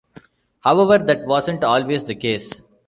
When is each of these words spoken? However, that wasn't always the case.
However, 0.61 0.97
that 0.97 1.27
wasn't 1.27 1.63
always 1.63 2.03
the 2.03 2.15
case. 2.15 2.51